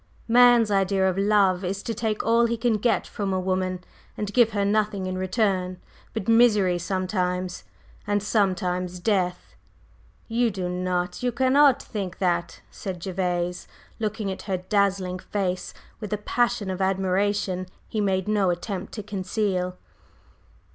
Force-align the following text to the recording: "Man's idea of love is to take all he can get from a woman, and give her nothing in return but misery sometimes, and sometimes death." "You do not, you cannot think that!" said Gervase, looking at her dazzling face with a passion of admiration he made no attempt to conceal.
"Man's 0.27 0.71
idea 0.71 1.07
of 1.07 1.15
love 1.15 1.63
is 1.63 1.83
to 1.83 1.93
take 1.93 2.23
all 2.25 2.47
he 2.47 2.57
can 2.57 2.77
get 2.77 3.05
from 3.05 3.31
a 3.31 3.39
woman, 3.39 3.83
and 4.17 4.33
give 4.33 4.49
her 4.53 4.65
nothing 4.65 5.05
in 5.05 5.15
return 5.15 5.79
but 6.11 6.27
misery 6.27 6.79
sometimes, 6.79 7.65
and 8.07 8.23
sometimes 8.23 8.99
death." 8.99 9.53
"You 10.27 10.49
do 10.49 10.67
not, 10.67 11.21
you 11.21 11.31
cannot 11.31 11.83
think 11.83 12.17
that!" 12.17 12.61
said 12.71 12.99
Gervase, 13.03 13.67
looking 13.99 14.31
at 14.31 14.41
her 14.49 14.57
dazzling 14.57 15.19
face 15.19 15.71
with 15.99 16.11
a 16.11 16.17
passion 16.17 16.71
of 16.71 16.81
admiration 16.81 17.67
he 17.87 18.01
made 18.01 18.27
no 18.27 18.49
attempt 18.49 18.93
to 18.93 19.03
conceal. 19.03 19.77